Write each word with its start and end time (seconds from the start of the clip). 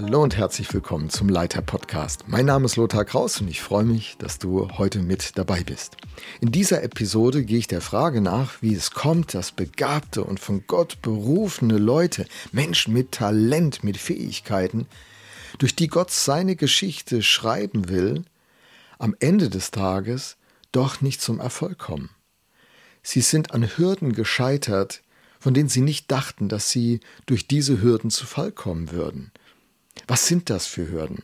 Hallo 0.00 0.22
und 0.22 0.36
herzlich 0.36 0.72
willkommen 0.72 1.10
zum 1.10 1.28
Leiter 1.28 1.60
Podcast. 1.60 2.28
Mein 2.28 2.46
Name 2.46 2.66
ist 2.66 2.76
Lothar 2.76 3.04
Kraus 3.04 3.40
und 3.40 3.48
ich 3.48 3.60
freue 3.60 3.82
mich, 3.82 4.16
dass 4.18 4.38
du 4.38 4.68
heute 4.78 5.00
mit 5.00 5.36
dabei 5.36 5.64
bist. 5.64 5.96
In 6.40 6.52
dieser 6.52 6.84
Episode 6.84 7.44
gehe 7.44 7.58
ich 7.58 7.66
der 7.66 7.80
Frage 7.80 8.20
nach, 8.20 8.62
wie 8.62 8.76
es 8.76 8.92
kommt, 8.92 9.34
dass 9.34 9.50
begabte 9.50 10.22
und 10.22 10.38
von 10.38 10.62
Gott 10.68 11.02
berufene 11.02 11.78
Leute, 11.78 12.26
Menschen 12.52 12.94
mit 12.94 13.10
Talent, 13.10 13.82
mit 13.82 13.96
Fähigkeiten, 13.96 14.86
durch 15.58 15.74
die 15.74 15.88
Gott 15.88 16.12
seine 16.12 16.54
Geschichte 16.54 17.20
schreiben 17.20 17.88
will, 17.88 18.22
am 19.00 19.16
Ende 19.18 19.50
des 19.50 19.72
Tages 19.72 20.36
doch 20.70 21.00
nicht 21.00 21.20
zum 21.20 21.40
Erfolg 21.40 21.76
kommen. 21.76 22.10
Sie 23.02 23.20
sind 23.20 23.50
an 23.50 23.64
Hürden 23.64 24.12
gescheitert, 24.12 25.02
von 25.40 25.54
denen 25.54 25.68
sie 25.68 25.80
nicht 25.80 26.08
dachten, 26.08 26.48
dass 26.48 26.70
sie 26.70 27.00
durch 27.26 27.48
diese 27.48 27.82
Hürden 27.82 28.10
zu 28.10 28.26
Fall 28.26 28.52
kommen 28.52 28.92
würden. 28.92 29.32
Was 30.06 30.26
sind 30.26 30.50
das 30.50 30.66
für 30.66 30.90
Hürden? 30.90 31.22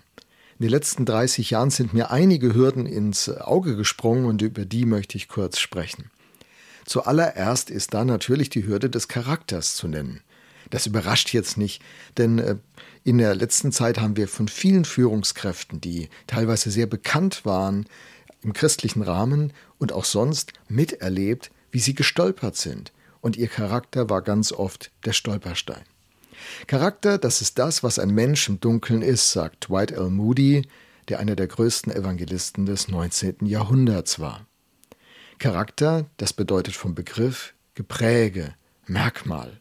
In 0.59 0.67
den 0.67 0.71
letzten 0.71 1.05
30 1.05 1.51
Jahren 1.51 1.71
sind 1.71 1.95
mir 1.95 2.11
einige 2.11 2.55
Hürden 2.55 2.87
ins 2.87 3.29
Auge 3.29 3.77
gesprungen 3.77 4.27
und 4.27 4.41
über 4.41 4.65
die 4.65 4.87
möchte 4.87 5.17
ich 5.17 5.29
kurz 5.29 5.59
sprechen. 5.59 6.11
Zuallererst 6.85 7.71
ist 7.71 7.95
da 7.95 8.05
natürlich 8.05 8.51
die 8.51 8.67
Hürde 8.67 8.91
des 8.91 9.09
Charakters 9.09 9.75
zu 9.75 9.89
nennen. 9.89 10.21
Das 10.71 10.87
überrascht 10.87 11.33
jetzt 11.33 11.57
nicht, 11.57 11.83
denn 12.17 12.39
äh, 12.39 12.57
in 13.05 13.19
der 13.19 13.35
letzten 13.35 13.73
Zeit 13.73 14.01
haben 14.01 14.17
wir 14.17 14.29
von 14.29 14.49
vielen 14.49 14.85
Führungskräften, 14.85 15.81
die 15.81 16.09
teilweise 16.27 16.71
sehr 16.71 16.87
bekannt 16.87 17.45
waren 17.45 17.87
im 18.43 18.53
christlichen 18.53 19.03
Rahmen 19.03 19.53
und 19.79 19.93
auch 19.93 20.05
sonst 20.05 20.53
miterlebt, 20.69 21.51
wie 21.71 21.81
sie 21.81 21.95
gestolpert 21.95 22.57
sind. 22.57 22.93
Und 23.21 23.37
ihr 23.37 23.49
Charakter 23.49 24.11
war 24.11 24.23
ganz 24.23 24.53
oft 24.53 24.91
der 25.05 25.13
Stolperstein. 25.13 25.83
Charakter, 26.67 27.19
das 27.19 27.41
ist 27.41 27.59
das, 27.59 27.83
was 27.83 27.99
ein 27.99 28.11
Mensch 28.11 28.49
im 28.49 28.61
Dunkeln 28.61 29.03
ist, 29.03 29.33
sagt 29.33 29.69
Dwight 29.69 29.91
L. 29.91 30.11
Moody, 30.11 30.63
der 31.09 31.19
einer 31.19 31.37
der 31.37 31.47
größten 31.47 31.93
Evangelisten 31.93 32.67
des 32.67 32.89
19. 32.89 33.47
Jahrhunderts 33.47 34.19
war. 34.19 34.47
Charakter, 35.39 36.07
das 36.17 36.33
bedeutet 36.33 36.75
vom 36.75 36.95
Begriff 36.95 37.55
Gepräge, 37.75 38.55
Merkmal. 38.87 39.61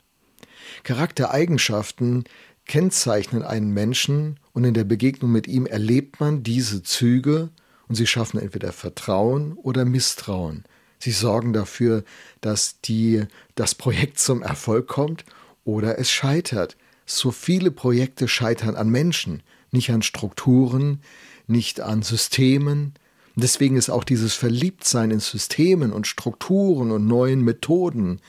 Charaktereigenschaften 0.84 2.26
kennzeichnen 2.66 3.44
einen 3.44 3.72
Menschen 3.72 4.40
und 4.54 4.64
in 4.64 4.74
der 4.74 4.84
Begegnung 4.84 5.32
mit 5.32 5.48
ihm 5.48 5.66
erlebt 5.66 6.20
man 6.20 6.44
diese 6.44 6.84
Züge 6.84 7.50
und 7.88 7.96
sie 7.96 8.08
schaffen 8.08 8.40
entweder 8.40 8.72
Vertrauen 8.72 9.54
oder 9.54 9.86
Misstrauen. 9.86 10.64
Sie 11.00 11.12
sorgen 11.12 11.52
dafür, 11.52 12.04
dass 12.40 12.80
die, 12.82 13.26
das 13.56 13.76
Projekt 13.76 14.20
zum 14.20 14.42
Erfolg 14.42 14.88
kommt 14.88 15.26
oder 15.64 16.00
es 16.00 16.10
scheitert. 16.10 16.78
So 17.06 17.32
viele 17.32 17.72
Projekte 17.72 18.28
scheitern 18.28 18.76
an 18.76 18.90
Menschen, 18.90 19.44
nicht 19.72 19.90
an 19.92 20.02
Strukturen, 20.02 21.02
nicht 21.48 21.82
an 21.82 22.02
Systemen. 22.02 22.94
deswegen 23.36 23.78
ist 23.78 23.90
auch 23.90 24.04
dieses 24.04 24.36
Verliebtsein 24.36 25.12
in 25.12 25.20
Systemen 25.20 25.92
und 25.92 26.08
Strukturen 26.08 26.92
und 26.92 27.08
neuen 27.08 27.44
Methoden 27.44 28.20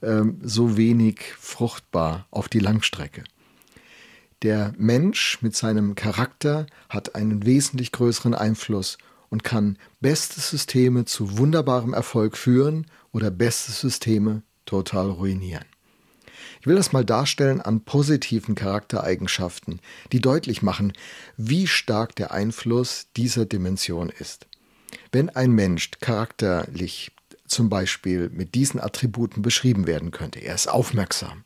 ähm, 0.00 0.38
so 0.42 0.76
wenig 0.76 1.20
fruchtbar 1.38 2.26
auf 2.30 2.48
die 2.48 2.60
Langstrecke. 2.60 3.24
Der 4.42 4.72
Mensch 4.78 5.38
mit 5.42 5.56
seinem 5.56 5.96
Charakter 5.96 6.66
hat 6.88 7.16
einen 7.16 7.44
wesentlich 7.44 7.90
größeren 7.90 8.34
Einfluss 8.34 8.98
und 9.30 9.42
kann 9.42 9.76
beste 10.00 10.40
Systeme 10.40 11.04
zu 11.04 11.38
wunderbarem 11.38 11.92
Erfolg 11.92 12.36
führen 12.36 12.86
oder 13.12 13.32
beste 13.32 13.72
Systeme 13.72 14.42
total 14.64 15.10
ruinieren. 15.10 15.64
Ich 16.68 16.70
will 16.70 16.76
das 16.76 16.92
mal 16.92 17.02
darstellen 17.02 17.62
an 17.62 17.80
positiven 17.80 18.54
Charaktereigenschaften, 18.54 19.80
die 20.12 20.20
deutlich 20.20 20.60
machen, 20.60 20.92
wie 21.38 21.66
stark 21.66 22.14
der 22.14 22.30
Einfluss 22.30 23.06
dieser 23.16 23.46
Dimension 23.46 24.10
ist. 24.10 24.46
Wenn 25.10 25.30
ein 25.30 25.52
Mensch 25.52 25.92
charakterlich 26.02 27.12
zum 27.46 27.70
Beispiel 27.70 28.28
mit 28.28 28.54
diesen 28.54 28.80
Attributen 28.80 29.40
beschrieben 29.40 29.86
werden 29.86 30.10
könnte, 30.10 30.40
er 30.40 30.54
ist 30.54 30.68
aufmerksam, 30.68 31.44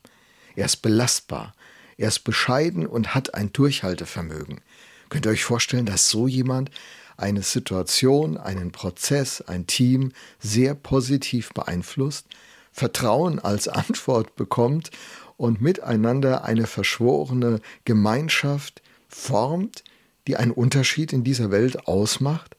er 0.56 0.65
ist 0.65 0.78
belastbar, 0.78 1.54
er 1.99 2.09
ist 2.09 2.25
bescheiden 2.25 2.84
und 2.84 3.15
hat 3.15 3.33
ein 3.33 3.53
Durchhaltevermögen. 3.53 4.60
Könnt 5.09 5.27
ihr 5.27 5.31
euch 5.31 5.44
vorstellen, 5.44 5.87
dass 5.87 6.09
so 6.09 6.27
jemand 6.27 6.72
eine 7.16 7.43
Situation, 7.43 8.39
einen 8.39 8.72
Prozess, 8.72 9.41
ein 9.41 9.69
Team 9.69 10.10
sehr 10.41 10.75
positiv 10.75 11.50
beeinflusst? 11.50 12.27
Vertrauen 12.72 13.38
als 13.38 13.69
Antwort 13.69 14.34
bekommt 14.34 14.91
und 15.37 15.60
miteinander 15.60 16.44
eine 16.44 16.66
verschworene 16.66 17.60
Gemeinschaft 17.84 18.83
formt, 19.09 19.84
die 20.27 20.37
einen 20.37 20.53
Unterschied 20.53 21.12
in 21.12 21.25
dieser 21.25 21.50
Welt 21.50 21.87
ausmacht? 21.87 22.56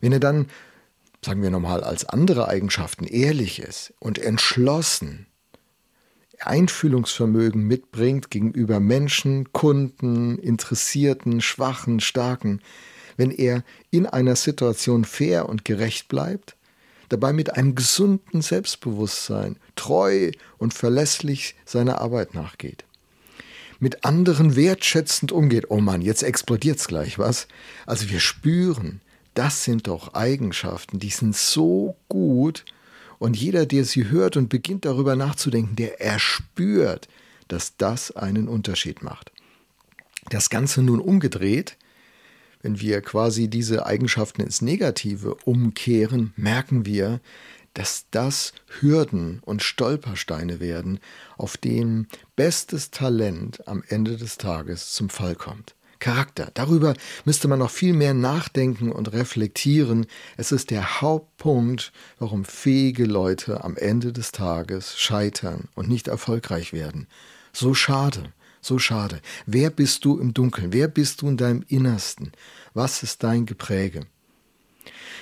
Wenn 0.00 0.12
er 0.12 0.20
dann, 0.20 0.46
sagen 1.24 1.42
wir 1.42 1.50
nochmal, 1.50 1.82
als 1.82 2.04
andere 2.04 2.48
Eigenschaften 2.48 3.04
ehrlich 3.04 3.58
ist 3.58 3.92
und 3.98 4.18
entschlossen, 4.18 5.26
Einfühlungsvermögen 6.40 7.66
mitbringt 7.66 8.30
gegenüber 8.30 8.80
Menschen, 8.80 9.52
Kunden, 9.52 10.38
Interessierten, 10.38 11.40
Schwachen, 11.40 12.00
Starken, 12.00 12.60
wenn 13.16 13.30
er 13.30 13.64
in 13.90 14.06
einer 14.06 14.36
Situation 14.36 15.04
fair 15.04 15.48
und 15.48 15.64
gerecht 15.64 16.08
bleibt, 16.08 16.56
dabei 17.08 17.32
mit 17.32 17.56
einem 17.56 17.74
gesunden 17.74 18.42
Selbstbewusstsein 18.42 19.56
treu 19.76 20.30
und 20.58 20.74
verlässlich 20.74 21.54
seiner 21.64 22.00
Arbeit 22.00 22.34
nachgeht. 22.34 22.84
Mit 23.80 24.04
anderen 24.04 24.56
wertschätzend 24.56 25.32
umgeht. 25.32 25.70
Oh 25.70 25.80
Mann, 25.80 26.00
jetzt 26.00 26.22
explodiert's 26.22 26.88
gleich, 26.88 27.18
was? 27.18 27.48
Also 27.86 28.08
wir 28.08 28.20
spüren, 28.20 29.00
das 29.34 29.64
sind 29.64 29.88
doch 29.88 30.14
Eigenschaften, 30.14 30.98
die 31.00 31.10
sind 31.10 31.36
so 31.36 31.96
gut 32.08 32.64
und 33.18 33.36
jeder, 33.36 33.66
der 33.66 33.84
sie 33.84 34.08
hört 34.08 34.36
und 34.36 34.48
beginnt 34.48 34.84
darüber 34.84 35.16
nachzudenken, 35.16 35.76
der 35.76 36.00
erspürt, 36.00 37.08
dass 37.48 37.76
das 37.76 38.14
einen 38.16 38.48
Unterschied 38.48 39.02
macht. 39.02 39.32
Das 40.30 40.50
Ganze 40.50 40.82
nun 40.82 41.00
umgedreht, 41.00 41.76
wenn 42.64 42.80
wir 42.80 43.02
quasi 43.02 43.48
diese 43.48 43.84
Eigenschaften 43.84 44.40
ins 44.40 44.62
Negative 44.62 45.36
umkehren, 45.44 46.32
merken 46.34 46.86
wir, 46.86 47.20
dass 47.74 48.06
das 48.10 48.54
Hürden 48.80 49.40
und 49.44 49.62
Stolpersteine 49.62 50.60
werden, 50.60 50.98
auf 51.36 51.58
denen 51.58 52.08
bestes 52.36 52.90
Talent 52.90 53.68
am 53.68 53.84
Ende 53.86 54.16
des 54.16 54.38
Tages 54.38 54.92
zum 54.92 55.10
Fall 55.10 55.34
kommt. 55.34 55.74
Charakter. 55.98 56.50
Darüber 56.54 56.94
müsste 57.26 57.48
man 57.48 57.58
noch 57.58 57.70
viel 57.70 57.92
mehr 57.92 58.14
nachdenken 58.14 58.90
und 58.90 59.12
reflektieren. 59.12 60.06
Es 60.38 60.50
ist 60.50 60.70
der 60.70 61.02
Hauptpunkt, 61.02 61.92
warum 62.18 62.46
fähige 62.46 63.04
Leute 63.04 63.62
am 63.62 63.76
Ende 63.76 64.12
des 64.12 64.32
Tages 64.32 64.98
scheitern 64.98 65.68
und 65.74 65.88
nicht 65.88 66.08
erfolgreich 66.08 66.72
werden. 66.72 67.08
So 67.52 67.74
schade. 67.74 68.32
So 68.64 68.78
schade. 68.78 69.20
Wer 69.44 69.68
bist 69.68 70.06
du 70.06 70.18
im 70.18 70.32
Dunkeln? 70.32 70.72
Wer 70.72 70.88
bist 70.88 71.20
du 71.20 71.28
in 71.28 71.36
deinem 71.36 71.66
Innersten? 71.68 72.32
Was 72.72 73.02
ist 73.02 73.22
dein 73.22 73.44
Gepräge? 73.44 74.06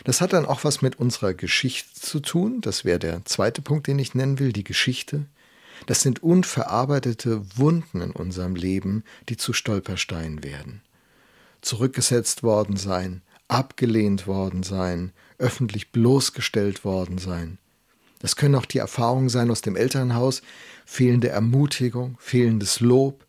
Das 0.05 0.21
hat 0.21 0.33
dann 0.33 0.47
auch 0.47 0.63
was 0.63 0.81
mit 0.81 1.01
unserer 1.01 1.35
Geschichte 1.35 2.01
zu 2.01 2.21
tun. 2.21 2.61
Das 2.61 2.85
wäre 2.85 3.01
der 3.01 3.25
zweite 3.25 3.61
Punkt, 3.61 3.89
den 3.89 3.99
ich 3.99 4.15
nennen 4.15 4.39
will, 4.39 4.53
die 4.53 4.63
Geschichte. 4.63 5.27
Das 5.87 6.03
sind 6.03 6.23
unverarbeitete 6.23 7.43
Wunden 7.59 8.01
in 8.01 8.13
unserem 8.13 8.55
Leben, 8.55 9.03
die 9.29 9.37
zu 9.37 9.53
Stolpersteinen 9.53 10.45
werden. 10.45 10.81
Zurückgesetzt 11.63 12.45
worden 12.45 12.77
sein, 12.77 13.23
abgelehnt 13.49 14.29
worden 14.29 14.63
sein, 14.63 15.11
öffentlich 15.39 15.91
bloßgestellt 15.91 16.85
worden 16.85 17.19
sein. 17.19 17.59
Das 18.21 18.37
können 18.37 18.55
auch 18.55 18.67
die 18.67 18.79
Erfahrungen 18.79 19.31
sein 19.31 19.51
aus 19.51 19.63
dem 19.63 19.75
Elternhaus, 19.75 20.43
fehlende 20.87 21.31
Ermutigung, 21.31 22.17
fehlendes 22.21 22.79
Lob, 22.79 23.27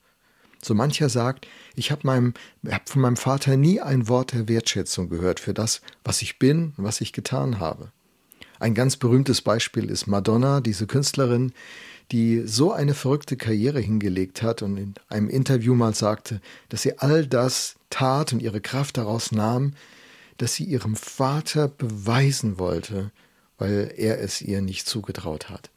so 0.66 0.74
mancher 0.74 1.10
sagt, 1.10 1.48
ich 1.76 1.92
habe 1.92 2.34
hab 2.70 2.90
von 2.90 3.02
meinem 3.02 3.18
Vater 3.18 3.58
nie 3.58 3.82
ein 3.82 4.08
Wort 4.08 4.34
der 4.34 4.48
Wertschätzung 4.48 5.10
gehört 5.10 5.40
für 5.40 5.54
das, 5.54 5.82
was 6.04 6.22
ich 6.22 6.40
bin 6.40 6.74
was 6.78 7.02
ich 7.02 7.14
getan 7.14 7.60
habe. 7.60 7.92
Ein 8.60 8.76
ganz 8.76 8.96
berühmtes 8.96 9.42
Beispiel 9.42 9.90
ist 9.90 10.08
Madonna, 10.08 10.62
diese 10.62 10.88
Künstlerin, 10.88 11.52
die 12.12 12.44
so 12.46 12.72
eine 12.72 12.94
verrückte 12.94 13.36
Karriere 13.38 13.80
hingelegt 13.80 14.42
hat 14.42 14.62
und 14.62 14.78
in 14.78 14.94
einem 15.10 15.30
Interview 15.30 15.74
mal 15.74 15.94
sagte, 15.94 16.42
dass 16.70 16.84
sie 16.84 17.00
all 17.00 17.26
das 17.26 17.76
tat 17.90 18.34
und 18.34 18.42
ihre 18.42 18.62
Kraft 18.62 18.98
daraus 18.98 19.32
nahm, 19.32 19.74
dass 20.38 20.56
sie 20.56 20.64
ihrem 20.64 20.96
Vater 20.96 21.68
beweisen 21.68 22.58
wollte, 22.60 23.12
weil 23.58 23.94
er 23.98 24.20
es 24.20 24.42
ihr 24.42 24.62
nicht 24.62 24.88
zugetraut 24.88 25.50
hat. 25.50 25.70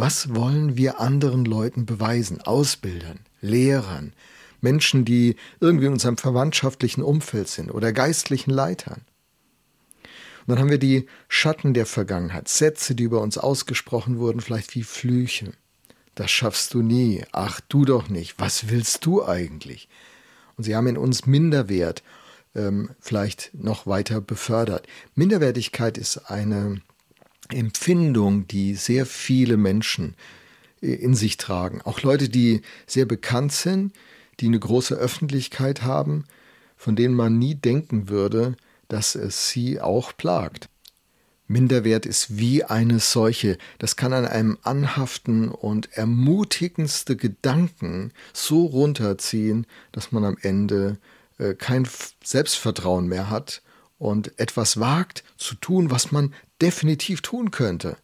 Was 0.00 0.32
wollen 0.32 0.76
wir 0.76 1.00
anderen 1.00 1.44
Leuten 1.44 1.84
beweisen? 1.84 2.40
Ausbildern, 2.40 3.18
Lehrern, 3.40 4.12
Menschen, 4.60 5.04
die 5.04 5.34
irgendwie 5.58 5.86
in 5.86 5.94
unserem 5.94 6.16
verwandtschaftlichen 6.16 7.02
Umfeld 7.02 7.48
sind 7.48 7.68
oder 7.68 7.92
geistlichen 7.92 8.52
Leitern. 8.52 9.00
Und 10.04 10.46
dann 10.46 10.60
haben 10.60 10.70
wir 10.70 10.78
die 10.78 11.08
Schatten 11.26 11.74
der 11.74 11.84
Vergangenheit, 11.84 12.46
Sätze, 12.46 12.94
die 12.94 13.02
über 13.02 13.20
uns 13.20 13.38
ausgesprochen 13.38 14.20
wurden, 14.20 14.40
vielleicht 14.40 14.76
wie 14.76 14.84
Flüche. 14.84 15.52
Das 16.14 16.30
schaffst 16.30 16.74
du 16.74 16.82
nie. 16.82 17.24
Ach, 17.32 17.60
du 17.68 17.84
doch 17.84 18.08
nicht. 18.08 18.36
Was 18.38 18.68
willst 18.68 19.04
du 19.04 19.26
eigentlich? 19.26 19.88
Und 20.56 20.62
sie 20.62 20.76
haben 20.76 20.86
in 20.86 20.96
uns 20.96 21.26
Minderwert 21.26 22.04
ähm, 22.54 22.90
vielleicht 23.00 23.50
noch 23.52 23.88
weiter 23.88 24.20
befördert. 24.20 24.86
Minderwertigkeit 25.16 25.98
ist 25.98 26.30
eine 26.30 26.82
Empfindung, 27.52 28.46
die 28.46 28.74
sehr 28.74 29.06
viele 29.06 29.56
Menschen 29.56 30.14
äh, 30.82 30.92
in 30.92 31.14
sich 31.14 31.36
tragen. 31.36 31.82
Auch 31.82 32.02
Leute, 32.02 32.28
die 32.28 32.62
sehr 32.86 33.06
bekannt 33.06 33.52
sind, 33.52 33.92
die 34.40 34.46
eine 34.46 34.58
große 34.58 34.94
Öffentlichkeit 34.94 35.82
haben, 35.82 36.24
von 36.76 36.96
denen 36.96 37.14
man 37.14 37.38
nie 37.38 37.54
denken 37.54 38.08
würde, 38.08 38.56
dass 38.88 39.14
es 39.14 39.50
sie 39.50 39.80
auch 39.80 40.16
plagt. 40.16 40.68
Minderwert 41.48 42.04
ist 42.04 42.36
wie 42.38 42.62
eine 42.62 43.00
Seuche. 43.00 43.56
Das 43.78 43.96
kann 43.96 44.12
an 44.12 44.26
einem 44.26 44.58
anhaften 44.62 45.48
und 45.48 45.92
ermutigendste 45.92 47.16
Gedanken 47.16 48.12
so 48.34 48.66
runterziehen, 48.66 49.66
dass 49.90 50.12
man 50.12 50.24
am 50.24 50.36
Ende 50.42 50.98
äh, 51.38 51.54
kein 51.54 51.88
Selbstvertrauen 52.22 53.08
mehr 53.08 53.30
hat 53.30 53.62
und 53.98 54.38
etwas 54.38 54.80
wagt 54.80 55.24
zu 55.36 55.54
tun, 55.54 55.90
was 55.90 56.12
man 56.12 56.34
definitiv 56.62 57.20
tun 57.20 57.50
könnte. 57.50 57.96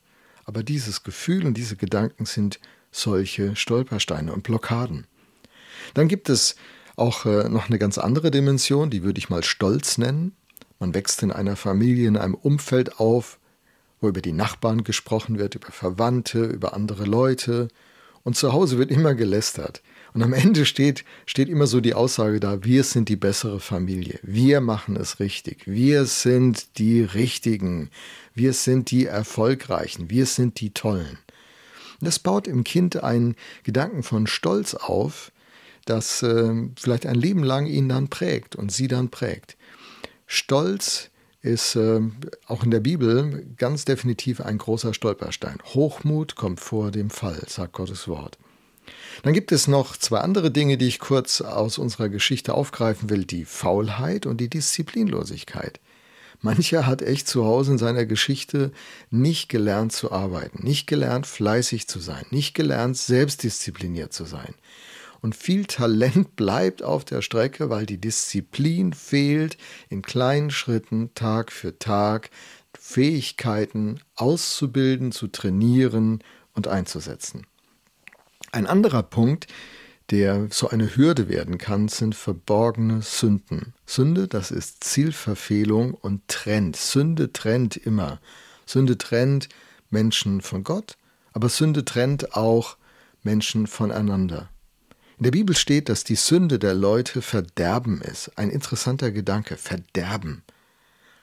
Aber 0.45 0.63
dieses 0.63 1.03
Gefühl 1.03 1.47
und 1.47 1.55
diese 1.55 1.77
Gedanken 1.77 2.27
sind 2.27 2.61
solche 2.91 3.57
Stolpersteine 3.57 4.33
und 4.33 4.43
Blockaden. 4.43 5.07
Dann 5.95 6.09
gibt 6.09 6.29
es 6.29 6.57
auch 6.97 7.27
äh, 7.27 7.49
noch 7.49 7.69
eine 7.69 7.79
ganz 7.79 7.99
andere 7.99 8.31
Dimension, 8.31 8.91
die 8.91 9.03
würde 9.03 9.19
ich 9.19 9.31
mal 9.31 9.43
Stolz 9.43 9.99
nennen. 9.99 10.37
Man 10.79 10.95
wächst 10.95 11.23
in 11.23 11.33
einer 11.33 11.57
Familie, 11.57 12.09
in 12.09 12.17
einem 12.17 12.35
Umfeld 12.35 13.01
auf, 13.01 13.39
wo 14.01 14.09
über 14.09 14.21
die 14.21 14.33
Nachbarn 14.33 14.85
gesprochen 14.85 15.39
wird, 15.39 15.55
über 15.55 15.73
Verwandte, 15.73 16.45
über 16.45 16.75
andere 16.75 17.05
Leute. 17.05 17.69
Und 18.23 18.37
zu 18.37 18.53
Hause 18.53 18.79
wird 18.79 18.91
immer 18.91 19.15
gelästert. 19.15 19.83
Und 20.15 20.23
am 20.23 20.33
Ende 20.33 20.65
steht, 20.65 21.05
steht 21.27 21.49
immer 21.49 21.67
so 21.67 21.81
die 21.81 21.95
Aussage 21.95 22.39
da, 22.39 22.63
wir 22.63 22.85
sind 22.85 23.09
die 23.09 23.17
bessere 23.17 23.59
Familie. 23.59 24.21
Wir 24.23 24.61
machen 24.61 24.95
es 24.95 25.19
richtig. 25.19 25.67
Wir 25.67 26.05
sind 26.07 26.79
die 26.79 27.03
Richtigen. 27.03 27.91
Wir 28.33 28.53
sind 28.53 28.93
die 28.93 29.07
Erfolgreichen. 29.07 30.11
Wir 30.11 30.27
sind 30.27 30.61
die 30.61 30.71
Tollen. 30.71 31.19
das 32.01 32.21
baut 32.21 32.47
im 32.47 32.63
Kind 32.63 33.03
einen 33.03 33.35
Gedanken 33.65 34.05
von 34.05 34.29
Stolz 34.29 34.75
auf, 34.75 35.33
das 35.85 36.23
äh, 36.23 36.69
vielleicht 36.79 37.07
ein 37.07 37.17
Leben 37.17 37.43
lang 37.43 37.67
ihn 37.67 37.89
dann 37.89 38.09
prägt 38.09 38.55
und 38.55 38.71
sie 38.71 38.87
dann 38.87 39.09
prägt. 39.09 39.57
Stolz 40.27 41.11
ist 41.43 41.75
äh, 41.75 42.01
auch 42.47 42.63
in 42.63 42.71
der 42.71 42.81
Bibel 42.81 43.45
ganz 43.57 43.85
definitiv 43.85 44.41
ein 44.41 44.59
großer 44.59 44.95
Stolperstein. 44.95 45.59
Hochmut 45.75 46.37
kommt 46.37 46.61
vor 46.61 46.93
dem 46.93 47.11
Fall, 47.11 47.43
sagt 47.49 47.73
Gottes 47.73 48.07
Wort. 48.07 48.39
Dann 49.23 49.35
gibt 49.35 49.53
es 49.53 49.69
noch 49.69 49.97
zwei 49.97 50.21
andere 50.21 50.51
Dinge, 50.51 50.77
die 50.77 50.89
ich 50.89 50.99
kurz 50.99 51.41
aus 51.41 51.79
unserer 51.79 52.09
Geschichte 52.09 52.55
aufgreifen 52.55 53.11
will, 53.11 53.25
die 53.25 53.45
Faulheit 53.45 54.27
und 54.27 54.41
die 54.41 54.51
Disziplinlosigkeit. 54.51 55.81
Mancher 56.41 56.87
hat 56.87 57.01
echt 57.01 57.27
zu 57.27 57.45
Hause 57.45 57.73
in 57.73 57.79
seiner 57.79 58.05
Geschichte 58.05 58.73
nicht 59.11 59.49
gelernt 59.49 59.93
zu 59.93 60.13
arbeiten, 60.13 60.63
nicht 60.65 60.87
gelernt 60.87 61.27
fleißig 61.27 61.89
zu 61.89 62.01
sein, 62.01 62.25
nicht 62.31 62.55
gelernt 62.55 62.97
selbstdiszipliniert 62.97 64.13
zu 64.13 64.25
sein 64.25 64.55
und 65.25 65.35
viel 65.35 65.65
Talent 65.65 66.37
bleibt 66.37 66.83
auf 66.83 67.03
der 67.03 67.23
Strecke, 67.23 67.71
weil 67.71 67.87
die 67.87 67.97
Disziplin 67.97 68.93
fehlt, 68.93 69.57
in 69.89 70.03
kleinen 70.03 70.51
Schritten 70.51 71.15
Tag 71.15 71.51
für 71.51 71.79
Tag 71.79 72.29
Fähigkeiten 72.79 74.01
auszubilden, 74.17 75.13
zu 75.13 75.29
trainieren 75.29 76.23
und 76.53 76.69
einzusetzen. 76.69 77.47
Ein 78.55 78.69
anderer 78.69 79.03
Punkt, 79.03 79.49
der 80.13 80.47
so 80.49 80.69
eine 80.69 80.95
Hürde 80.95 81.29
werden 81.29 81.59
kann, 81.59 81.89
sind 81.89 82.15
verborgene 82.15 83.03
Sünden. 83.03 83.75
Sünde, 83.85 84.29
das 84.29 84.53
ist 84.53 84.85
Zielverfehlung 84.85 85.93
und 85.93 86.29
trennt. 86.29 86.77
Sünde 86.77 87.33
trennt 87.33 87.77
immer. 87.77 88.21
Sünde 88.65 88.97
trennt 88.97 89.49
Menschen 89.91 90.41
von 90.41 90.63
Gott, 90.63 90.97
aber 91.33 91.49
Sünde 91.49 91.85
trennt 91.85 92.37
auch 92.37 92.77
Menschen 93.25 93.67
voneinander. 93.67 94.51
In 95.19 95.25
der 95.25 95.33
Bibel 95.33 95.57
steht, 95.57 95.89
dass 95.89 96.05
die 96.05 96.15
Sünde 96.15 96.61
der 96.61 96.75
Leute 96.75 97.23
Verderben 97.23 98.03
ist. 98.03 98.39
Ein 98.39 98.51
interessanter 98.51 99.11
Gedanke, 99.11 99.57
Verderben. 99.57 100.45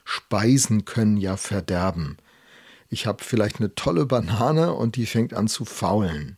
Speisen 0.03 0.83
können 0.83 1.15
ja 1.15 1.37
verderben. 1.37 2.17
Ich 2.89 3.07
habe 3.07 3.23
vielleicht 3.23 3.59
eine 3.59 3.73
tolle 3.73 4.05
Banane 4.05 4.73
und 4.73 4.97
die 4.97 5.05
fängt 5.05 5.33
an 5.33 5.47
zu 5.47 5.63
faulen. 5.63 6.35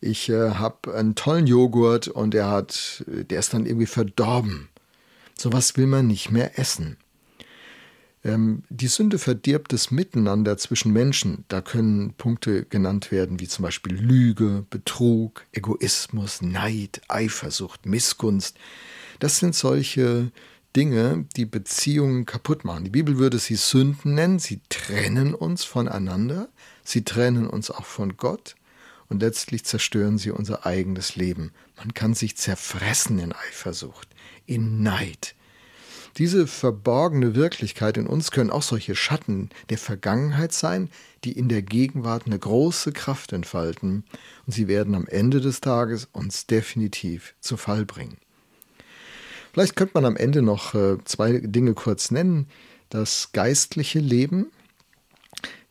Ich 0.00 0.28
äh, 0.28 0.50
habe 0.50 0.94
einen 0.94 1.14
tollen 1.14 1.46
Joghurt 1.46 2.08
und 2.08 2.32
der 2.32 2.48
hat, 2.48 3.04
der 3.06 3.40
ist 3.40 3.52
dann 3.52 3.66
irgendwie 3.66 3.86
verdorben. 3.86 4.68
Sowas 5.36 5.76
will 5.76 5.86
man 5.86 6.06
nicht 6.06 6.30
mehr 6.30 6.58
essen. 6.58 6.96
Ähm, 8.24 8.62
die 8.68 8.88
Sünde 8.88 9.18
verdirbt 9.18 9.72
das 9.72 9.90
Miteinander 9.90 10.56
zwischen 10.56 10.92
Menschen. 10.92 11.44
Da 11.48 11.60
können 11.60 12.14
Punkte 12.14 12.64
genannt 12.64 13.10
werden 13.12 13.40
wie 13.40 13.48
zum 13.48 13.62
Beispiel 13.62 13.94
Lüge, 13.94 14.66
Betrug, 14.70 15.44
Egoismus, 15.52 16.42
Neid, 16.42 17.00
Eifersucht, 17.08 17.86
Missgunst. 17.86 18.56
Das 19.20 19.38
sind 19.38 19.54
solche 19.54 20.30
Dinge, 20.76 21.26
die 21.36 21.46
Beziehungen 21.46 22.26
kaputt 22.26 22.64
machen. 22.64 22.84
Die 22.84 22.90
Bibel 22.90 23.18
würde 23.18 23.38
sie 23.38 23.56
Sünden 23.56 24.14
nennen. 24.14 24.38
Sie 24.38 24.60
trennen 24.68 25.34
uns 25.34 25.64
voneinander. 25.64 26.48
Sie 26.84 27.04
trennen 27.04 27.46
uns 27.46 27.70
auch 27.70 27.84
von 27.84 28.16
Gott. 28.16 28.56
Und 29.08 29.22
letztlich 29.22 29.64
zerstören 29.64 30.18
sie 30.18 30.30
unser 30.30 30.66
eigenes 30.66 31.16
Leben. 31.16 31.52
Man 31.76 31.94
kann 31.94 32.14
sich 32.14 32.36
zerfressen 32.36 33.18
in 33.18 33.32
Eifersucht, 33.32 34.08
in 34.46 34.82
Neid, 34.82 35.34
diese 36.18 36.48
verborgene 36.48 37.36
Wirklichkeit 37.36 37.96
in 37.96 38.08
uns 38.08 38.32
können 38.32 38.50
auch 38.50 38.62
solche 38.62 38.96
Schatten 38.96 39.50
der 39.70 39.78
Vergangenheit 39.78 40.52
sein, 40.52 40.90
die 41.22 41.30
in 41.30 41.48
der 41.48 41.62
Gegenwart 41.62 42.26
eine 42.26 42.38
große 42.38 42.90
Kraft 42.90 43.32
entfalten 43.32 44.02
und 44.44 44.52
sie 44.52 44.66
werden 44.66 44.96
am 44.96 45.06
Ende 45.06 45.40
des 45.40 45.60
Tages 45.60 46.08
uns 46.10 46.46
definitiv 46.46 47.34
zu 47.40 47.56
Fall 47.56 47.84
bringen. 47.84 48.16
Vielleicht 49.52 49.76
könnte 49.76 49.92
man 49.94 50.04
am 50.04 50.16
Ende 50.16 50.42
noch 50.42 50.74
äh, 50.74 50.98
zwei 51.04 51.38
Dinge 51.38 51.74
kurz 51.74 52.10
nennen. 52.10 52.48
Das 52.90 53.30
geistliche 53.32 54.00
Leben, 54.00 54.46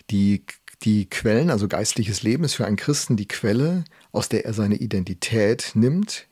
die, 0.10 0.44
die 0.84 1.10
Quellen, 1.10 1.50
also 1.50 1.68
geistliches 1.68 2.24
Leben 2.24 2.44
ist 2.44 2.56
für 2.56 2.66
einen 2.66 2.78
Christen 2.78 3.18
die 3.18 3.28
Quelle, 3.28 3.84
aus 4.12 4.30
der 4.30 4.46
er 4.46 4.54
seine 4.54 4.76
Identität 4.76 5.72
nimmt, 5.74 6.28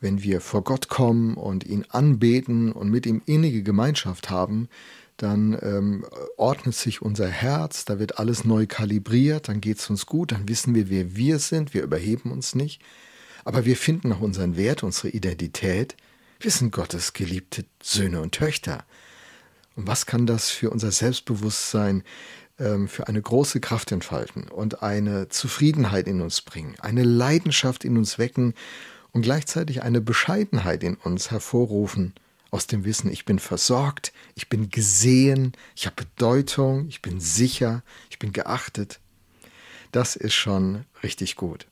wenn 0.00 0.22
wir 0.22 0.40
vor 0.40 0.64
Gott 0.64 0.88
kommen 0.88 1.34
und 1.34 1.64
ihn 1.64 1.84
anbeten 1.88 2.72
und 2.72 2.90
mit 2.90 3.06
ihm 3.06 3.22
innige 3.26 3.62
Gemeinschaft 3.62 4.30
haben, 4.30 4.68
dann 5.16 5.56
ähm, 5.62 6.04
ordnet 6.36 6.74
sich 6.74 7.02
unser 7.02 7.28
Herz, 7.28 7.84
da 7.84 7.98
wird 7.98 8.18
alles 8.18 8.44
neu 8.44 8.66
kalibriert, 8.66 9.48
dann 9.48 9.60
geht 9.60 9.78
es 9.78 9.88
uns 9.88 10.06
gut, 10.06 10.32
dann 10.32 10.48
wissen 10.48 10.74
wir, 10.74 10.90
wer 10.90 11.14
wir 11.14 11.38
sind, 11.38 11.74
wir 11.74 11.82
überheben 11.82 12.32
uns 12.32 12.54
nicht, 12.54 12.82
aber 13.44 13.64
wir 13.64 13.76
finden 13.76 14.12
auch 14.12 14.20
unseren 14.20 14.56
Wert, 14.56 14.82
unsere 14.82 15.10
Identität. 15.10 15.96
Wir 16.40 16.50
sind 16.50 16.72
Gottes 16.72 17.12
geliebte 17.12 17.64
Söhne 17.80 18.20
und 18.20 18.32
Töchter. 18.32 18.84
Und 19.76 19.86
was 19.86 20.06
kann 20.06 20.26
das 20.26 20.50
für 20.50 20.70
unser 20.70 20.90
Selbstbewusstsein, 20.90 22.02
für 22.86 23.08
eine 23.08 23.20
große 23.20 23.60
Kraft 23.60 23.92
entfalten 23.92 24.48
und 24.48 24.82
eine 24.82 25.28
Zufriedenheit 25.28 26.06
in 26.06 26.20
uns 26.20 26.40
bringen, 26.42 26.76
eine 26.80 27.02
Leidenschaft 27.02 27.84
in 27.84 27.96
uns 27.96 28.18
wecken 28.18 28.54
und 29.12 29.22
gleichzeitig 29.22 29.82
eine 29.82 30.00
Bescheidenheit 30.00 30.82
in 30.82 30.94
uns 30.96 31.30
hervorrufen, 31.30 32.14
aus 32.50 32.66
dem 32.66 32.84
Wissen, 32.84 33.10
ich 33.10 33.24
bin 33.24 33.38
versorgt, 33.38 34.12
ich 34.34 34.48
bin 34.48 34.70
gesehen, 34.70 35.52
ich 35.74 35.86
habe 35.86 35.96
Bedeutung, 35.96 36.86
ich 36.88 37.00
bin 37.00 37.18
sicher, 37.18 37.82
ich 38.10 38.18
bin 38.18 38.32
geachtet. 38.32 39.00
Das 39.90 40.16
ist 40.16 40.34
schon 40.34 40.84
richtig 41.02 41.36
gut. 41.36 41.66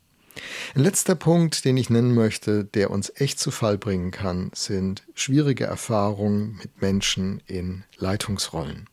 Ein 0.75 0.83
letzter 0.83 1.15
Punkt, 1.15 1.65
den 1.65 1.77
ich 1.77 1.91
nennen 1.91 2.15
möchte, 2.15 2.65
der 2.65 2.91
uns 2.91 3.13
echt 3.17 3.39
zu 3.39 3.51
Fall 3.51 3.77
bringen 3.77 4.11
kann, 4.11 4.51
sind 4.55 5.03
schwierige 5.15 5.65
Erfahrungen 5.65 6.57
mit 6.63 6.81
Menschen 6.81 7.43
in 7.47 7.85
Leitungsrollen. 7.99 8.89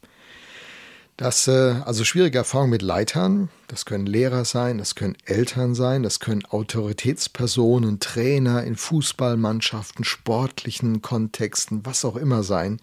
Das, 1.18 1.48
äh, 1.48 1.82
also 1.84 2.04
schwierige 2.04 2.38
Erfahrungen 2.38 2.70
mit 2.70 2.84
Leitern, 2.84 3.50
das 3.68 3.86
können 3.86 4.06
Lehrer 4.06 4.46
sein, 4.46 4.78
das 4.78 4.94
können 4.94 5.18
Eltern 5.26 5.74
sein, 5.74 6.04
das 6.04 6.20
können 6.20 6.46
Autoritätspersonen, 6.46 8.00
Trainer 8.00 8.64
in 8.64 8.76
Fußballmannschaften, 8.76 10.06
sportlichen 10.06 11.02
Kontexten, 11.02 11.84
was 11.88 12.06
auch 12.06 12.18
immer 12.18 12.44
sein, 12.44 12.80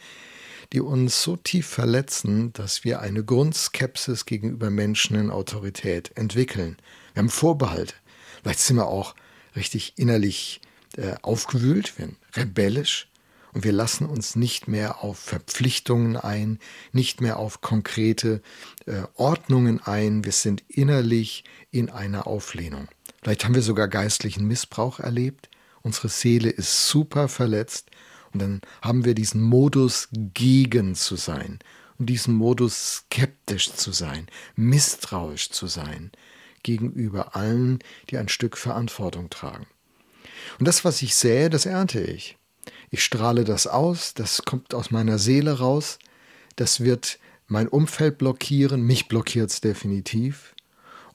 die 0.73 0.81
uns 0.81 1.23
so 1.23 1.37
tief 1.37 1.69
verletzen, 1.69 2.53
dass 2.55 2.83
wir 2.83 2.99
eine 2.99 3.23
Grundskepsis 3.23 4.27
gegenüber 4.27 4.69
Menschen 4.69 5.15
in 5.15 5.31
Autorität 5.31 6.11
entwickeln. 6.17 6.77
Wir 7.13 7.21
haben 7.21 7.31
Vorbehalte. 7.31 7.95
Vielleicht 8.43 8.59
sind 8.59 8.77
wir 8.77 8.89
auch 8.89 9.15
richtig 9.55 9.93
innerlich 9.97 10.61
äh, 10.97 11.15
aufgewühlt, 11.23 11.97
wir 11.99 12.07
sind 12.07 12.17
rebellisch 12.35 13.07
und 13.55 13.65
wir 13.65 13.73
lassen 13.73 14.07
uns 14.07 14.37
nicht 14.37 14.69
mehr 14.69 15.03
auf 15.03 15.19
Verpflichtungen 15.19 16.17
ein, 16.17 16.59
nicht 16.93 17.21
mehr 17.21 17.39
auf 17.39 17.61
konkrete 17.61 18.43
äh, 18.87 19.03
Ordnungen 19.15 19.81
ein. 19.83 20.25
Wir 20.25 20.33
sind 20.33 20.63
innerlich 20.69 21.45
in 21.71 21.89
einer 21.89 22.27
Auflehnung. 22.27 22.89
Vielleicht 23.23 23.45
haben 23.45 23.55
wir 23.55 23.63
sogar 23.63 23.89
geistlichen 23.89 24.47
Missbrauch 24.47 25.01
erlebt 25.01 25.49
Unsere 25.85 26.09
Seele 26.09 26.49
ist 26.49 26.89
super 26.89 27.29
verletzt 27.29 27.91
und 28.33 28.41
dann 28.41 28.63
haben 28.81 29.05
wir 29.05 29.15
diesen 29.15 29.43
Modus 29.43 30.09
gegen 30.13 30.95
zu 30.95 31.17
sein 31.17 31.59
und 31.99 32.07
diesen 32.07 32.35
Modus 32.35 33.05
skeptisch 33.11 33.71
zu 33.75 33.93
sein, 33.93 34.27
misstrauisch 34.57 35.51
zu 35.51 35.67
sein 35.67 36.11
gegenüber 36.63 37.37
allen, 37.37 37.81
die 38.09 38.17
ein 38.17 38.29
Stück 38.29 38.57
Verantwortung 38.57 39.29
tragen. 39.29 39.67
Und 40.59 40.67
das, 40.67 40.87
was 40.87 41.03
ich 41.03 41.15
sähe, 41.15 41.51
das 41.51 41.67
ernte 41.67 42.01
ich. 42.01 42.39
Ich 42.95 43.03
strahle 43.03 43.43
das 43.43 43.67
aus, 43.67 44.15
das 44.15 44.43
kommt 44.45 44.73
aus 44.73 44.93
meiner 44.93 45.19
Seele 45.19 45.59
raus, 45.59 45.99
das 46.55 46.79
wird 46.79 47.19
mein 47.49 47.67
Umfeld 47.67 48.19
blockieren, 48.19 48.83
mich 48.83 49.09
blockiert 49.09 49.51
es 49.51 49.61
definitiv. 49.61 50.55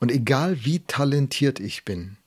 Und 0.02 0.12
egal 0.12 0.66
wie 0.66 0.82
talentiert 0.82 1.62
ich 1.62 1.86
bin, 1.86 2.18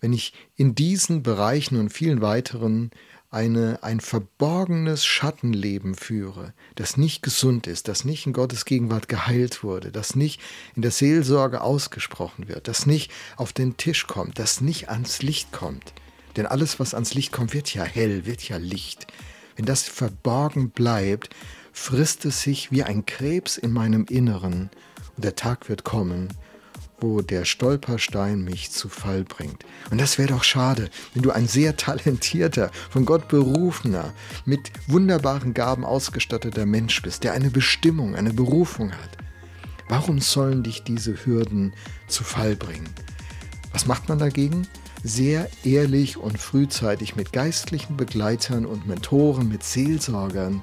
wenn 0.00 0.12
ich 0.12 0.32
in 0.54 0.76
diesen 0.76 1.24
Bereichen 1.24 1.76
und 1.76 1.92
vielen 1.92 2.22
weiteren 2.22 2.92
eine, 3.30 3.82
ein 3.82 3.98
verborgenes 3.98 5.04
Schattenleben 5.04 5.96
führe, 5.96 6.54
das 6.76 6.96
nicht 6.96 7.20
gesund 7.20 7.66
ist, 7.66 7.88
das 7.88 8.04
nicht 8.04 8.28
in 8.28 8.32
Gottes 8.32 8.64
Gegenwart 8.64 9.08
geheilt 9.08 9.64
wurde, 9.64 9.90
das 9.90 10.14
nicht 10.14 10.40
in 10.76 10.82
der 10.82 10.92
Seelsorge 10.92 11.62
ausgesprochen 11.62 12.46
wird, 12.46 12.68
das 12.68 12.86
nicht 12.86 13.10
auf 13.36 13.52
den 13.52 13.76
Tisch 13.76 14.06
kommt, 14.06 14.38
das 14.38 14.60
nicht 14.60 14.88
ans 14.88 15.20
Licht 15.20 15.50
kommt. 15.50 15.94
Denn 16.36 16.46
alles, 16.46 16.78
was 16.80 16.94
ans 16.94 17.14
Licht 17.14 17.32
kommt, 17.32 17.54
wird 17.54 17.74
ja 17.74 17.84
hell, 17.84 18.26
wird 18.26 18.48
ja 18.48 18.56
Licht. 18.56 19.06
Wenn 19.56 19.66
das 19.66 19.82
verborgen 19.82 20.70
bleibt, 20.70 21.34
frisst 21.72 22.24
es 22.24 22.42
sich 22.42 22.70
wie 22.72 22.82
ein 22.82 23.06
Krebs 23.06 23.56
in 23.56 23.72
meinem 23.72 24.04
Inneren 24.06 24.70
und 25.16 25.24
der 25.24 25.36
Tag 25.36 25.68
wird 25.68 25.84
kommen, 25.84 26.28
wo 27.00 27.22
der 27.22 27.44
Stolperstein 27.44 28.42
mich 28.42 28.70
zu 28.70 28.88
Fall 28.88 29.24
bringt. 29.24 29.64
Und 29.90 30.00
das 30.00 30.18
wäre 30.18 30.28
doch 30.28 30.44
schade, 30.44 30.90
wenn 31.14 31.22
du 31.22 31.30
ein 31.30 31.48
sehr 31.48 31.76
talentierter, 31.76 32.70
von 32.90 33.04
Gott 33.04 33.28
berufener, 33.28 34.12
mit 34.44 34.70
wunderbaren 34.86 35.54
Gaben 35.54 35.84
ausgestatteter 35.84 36.66
Mensch 36.66 37.00
bist, 37.02 37.24
der 37.24 37.32
eine 37.32 37.50
Bestimmung, 37.50 38.14
eine 38.14 38.32
Berufung 38.32 38.92
hat. 38.92 39.18
Warum 39.88 40.20
sollen 40.20 40.62
dich 40.62 40.84
diese 40.84 41.24
Hürden 41.24 41.72
zu 42.06 42.22
Fall 42.22 42.54
bringen? 42.54 42.88
Was 43.72 43.86
macht 43.86 44.08
man 44.08 44.18
dagegen? 44.18 44.66
Sehr 45.02 45.48
ehrlich 45.64 46.16
und 46.16 46.38
frühzeitig 46.38 47.16
mit 47.16 47.32
geistlichen 47.32 47.96
Begleitern 47.96 48.66
und 48.66 48.86
Mentoren, 48.86 49.48
mit 49.48 49.64
Seelsorgern 49.64 50.62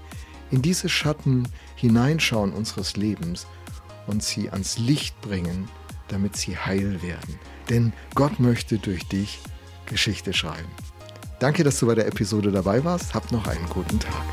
in 0.52 0.62
diese 0.62 0.90
Schatten 0.90 1.48
hineinschauen 1.76 2.54
unseres 2.54 2.96
Lebens 2.96 3.48
und 4.06 4.24
sie 4.24 4.50
ans 4.50 4.78
Licht 4.78 5.20
bringen 5.22 5.68
damit 6.08 6.36
sie 6.36 6.58
heil 6.58 7.02
werden. 7.02 7.40
Denn 7.70 7.94
Gott 8.16 8.40
möchte 8.40 8.78
durch 8.78 9.08
dich 9.08 9.40
Geschichte 9.86 10.34
schreiben. 10.34 10.70
Danke, 11.40 11.64
dass 11.64 11.80
du 11.80 11.88
bei 11.88 11.96
der 11.96 12.08
Episode 12.08 12.52
dabei 12.52 12.84
warst. 12.84 13.14
Hab 13.14 13.32
noch 13.32 13.48
einen 13.48 13.68
guten 13.70 14.00
Tag. 14.00 14.24